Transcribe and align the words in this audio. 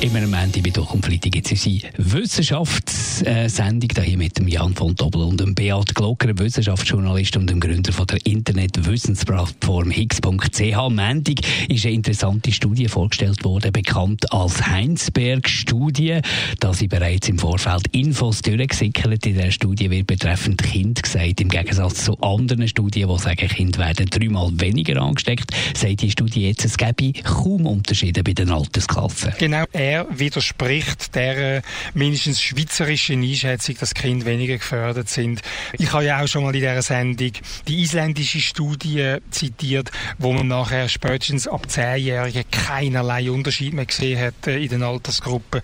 Immer 0.00 0.22
am 0.22 0.32
Ende 0.32 0.62
bei 0.62 0.70
Doch 0.70 0.94
und 0.94 1.04
Freitag 1.04 1.32
gibt 1.32 1.50
es 1.50 1.66
unsere 1.66 1.90
Wissenschaftssendung 1.96 3.90
hier 4.00 4.16
mit 4.16 4.38
dem 4.38 4.46
Jan 4.46 4.72
von 4.72 4.94
Doppel 4.94 5.22
und 5.22 5.40
dem 5.40 5.56
Beat 5.56 5.92
Glocker, 5.92 6.38
Wissenschaftsjournalist 6.38 7.36
und 7.36 7.50
dem 7.50 7.58
Gründer 7.58 7.92
von 7.92 8.06
der 8.06 8.24
Internet-Wissensplattform 8.24 9.90
Higgs.ch. 9.90 10.88
Mendig 10.90 11.40
ist 11.68 11.84
eine 11.84 11.96
interessante 11.96 12.52
Studie 12.52 12.86
vorgestellt 12.86 13.42
worden, 13.42 13.72
bekannt 13.72 14.32
als 14.32 14.64
Heinsberg-Studie. 14.64 16.20
Da 16.60 16.72
sie 16.72 16.86
bereits 16.86 17.28
im 17.28 17.40
Vorfeld 17.40 17.88
Infos 17.88 18.40
durchgesickert. 18.42 19.26
In 19.26 19.34
der 19.34 19.50
Studie 19.50 19.90
wird 19.90 20.06
betreffend 20.06 20.62
Kind 20.62 21.02
gesagt, 21.02 21.40
im 21.40 21.48
Gegensatz 21.48 22.04
zu 22.04 22.16
anderen 22.20 22.68
Studien, 22.68 23.08
die 23.08 23.18
sagen, 23.18 23.48
Kinder 23.48 23.80
werden 23.80 24.06
dreimal 24.06 24.52
weniger 24.60 25.02
angesteckt, 25.02 25.50
sagt 25.76 26.02
die 26.02 26.10
Studie 26.12 26.46
jetzt, 26.46 26.64
es 26.64 26.76
gäbe 26.76 27.14
kaum 27.24 27.66
Unterschiede 27.66 28.22
bei 28.22 28.34
den 28.34 28.50
Altersklassen. 28.50 29.32
Genau, 29.38 29.64
er 29.88 30.06
widerspricht 30.10 31.14
der 31.14 31.62
mindestens 31.94 32.42
schweizerischen 32.42 33.22
Einschätzung, 33.22 33.76
dass 33.80 33.94
Kinder 33.94 34.26
weniger 34.26 34.58
gefördert 34.58 35.08
sind. 35.08 35.40
Ich 35.78 35.92
habe 35.92 36.04
ja 36.04 36.22
auch 36.22 36.26
schon 36.26 36.42
mal 36.42 36.54
in 36.54 36.60
dieser 36.60 36.82
Sendung 36.82 37.32
die 37.66 37.82
isländische 37.82 38.40
Studie 38.40 39.16
zitiert, 39.30 39.90
wo 40.18 40.32
man 40.32 40.48
nachher 40.48 40.88
spätestens 40.88 41.48
ab 41.48 41.66
10-Jährigen 41.68 42.44
keinerlei 42.50 43.30
Unterschied 43.30 43.72
mehr 43.72 43.86
gesehen 43.86 44.20
hat 44.20 44.46
äh, 44.46 44.58
in 44.58 44.68
den 44.68 44.82
Altersgruppen. 44.82 45.62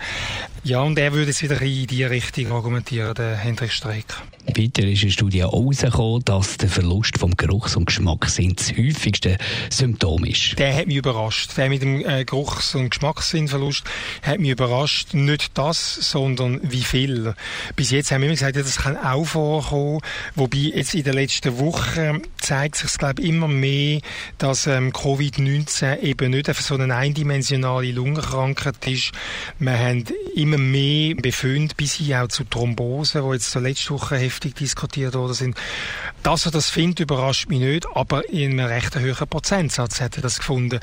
Ja, 0.62 0.80
und 0.80 0.98
er 0.98 1.12
würde 1.12 1.26
jetzt 1.26 1.42
wieder 1.42 1.60
in 1.60 1.86
die 1.86 2.04
Richtung 2.04 2.50
argumentieren, 2.50 3.14
der 3.14 3.36
Hendrik 3.36 3.72
Streeck. 3.72 4.06
Weiter 4.46 4.82
ist 4.82 5.02
in 5.02 5.08
der 5.08 5.12
Studie 5.12 5.40
herausgekommen, 5.40 6.24
dass 6.24 6.56
der 6.58 6.68
Verlust 6.68 7.18
vom 7.18 7.36
Geruchs- 7.36 7.76
und 7.76 7.86
Geschmackssinn 7.86 8.54
das 8.56 8.72
häufigste 8.72 9.38
Symptom 9.70 10.24
ist. 10.24 10.58
Der 10.58 10.74
hat 10.74 10.86
mich 10.86 10.96
überrascht. 10.96 11.56
Der 11.56 11.68
mit 11.68 11.82
dem 11.82 12.04
äh, 12.06 12.24
Geruchs- 12.24 12.74
und 12.74 12.90
Geschmackssinnverlust 12.90 13.84
hat 14.22 14.38
mich 14.38 14.50
überrascht. 14.50 15.14
Nicht 15.14 15.56
das, 15.56 15.94
sondern 15.94 16.60
wie 16.62 16.82
viel. 16.82 17.34
Bis 17.76 17.90
jetzt 17.90 18.10
haben 18.10 18.22
wir 18.22 18.28
immer 18.28 18.36
gesagt, 18.36 18.56
ja, 18.56 18.62
das 18.62 18.78
kann 18.78 18.96
auch 18.96 19.24
vorkommen. 19.24 20.00
Wobei 20.34 20.58
jetzt 20.58 20.94
in 20.94 21.04
den 21.04 21.14
letzten 21.14 21.58
Wochen 21.58 22.22
zeigt 22.44 22.76
sich 22.76 22.96
glaube 22.98 23.22
ich, 23.22 23.28
immer 23.28 23.48
mehr, 23.48 24.00
dass 24.38 24.66
ähm, 24.66 24.92
Covid-19 24.92 26.00
eben 26.00 26.30
nicht 26.30 26.48
einfach 26.48 26.62
so 26.62 26.74
eine 26.74 26.94
eindimensionale 26.94 27.90
Lungenkrankheit 27.92 28.86
ist. 28.86 29.12
Wir 29.58 29.78
haben 29.78 30.04
immer 30.34 30.58
mehr 30.58 31.14
Befunde 31.14 31.74
bis 31.76 31.94
hin 31.94 32.14
auch 32.16 32.28
zu 32.28 32.44
Thrombosen, 32.44 33.22
die 33.22 33.34
jetzt 33.34 33.54
letzte 33.54 33.90
Woche 33.90 34.16
heftig 34.16 34.54
diskutiert 34.54 35.14
worden 35.14 35.34
sind. 35.34 35.56
Dass 36.22 36.46
er 36.46 36.52
das 36.52 36.70
findet, 36.70 37.00
überrascht 37.00 37.48
mich 37.48 37.60
nicht, 37.60 37.86
aber 37.94 38.28
in 38.28 38.52
einem 38.52 38.66
recht 38.66 38.96
hohen 38.96 39.28
Prozentsatz 39.28 40.00
hat 40.00 40.16
er 40.16 40.22
das 40.22 40.38
gefunden. 40.38 40.80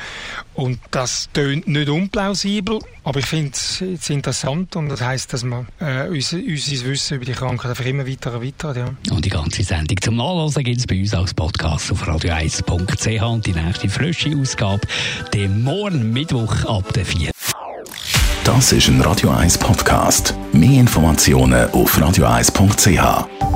Und 0.53 0.79
das 0.91 1.29
tönt 1.33 1.67
nicht 1.67 1.89
unplausibel, 1.89 2.79
aber 3.03 3.19
ich 3.19 3.25
finde 3.25 3.51
es 3.53 4.09
interessant 4.09 4.75
und 4.75 4.89
das 4.89 5.01
heisst, 5.01 5.33
dass 5.33 5.43
man 5.43 5.67
äh, 5.79 6.07
unser, 6.07 6.37
unser 6.37 6.85
Wissen 6.85 7.15
über 7.15 7.25
die 7.25 7.31
Krankheit 7.31 7.71
einfach 7.71 7.85
immer 7.85 8.07
weiter 8.07 8.33
erweitert. 8.33 8.77
Ja. 8.77 9.13
Und 9.13 9.25
die 9.25 9.29
ganze 9.29 9.63
Sendung 9.63 9.97
zum 10.01 10.15
Nachlesen 10.17 10.63
gibt 10.63 10.79
es 10.79 10.87
bei 10.87 10.99
uns 10.99 11.13
als 11.13 11.33
Podcast 11.51 11.91
auf 11.91 12.07
radio1.ch 12.07 13.23
und 13.23 13.45
die 13.45 13.53
nächste 13.53 13.89
frische 13.89 14.35
Ausgabe 14.37 14.81
den 15.33 15.63
morgen 15.63 16.11
Mittwoch 16.11 16.65
ab 16.65 16.93
der 16.93 17.05
4. 17.05 17.31
Das 18.43 18.71
ist 18.71 18.87
ein 18.87 19.01
Radio 19.01 19.31
1 19.31 19.57
Podcast. 19.57 20.33
Mehr 20.53 20.79
Informationen 20.79 21.69
auf 21.71 21.97
radio1.ch. 21.97 23.50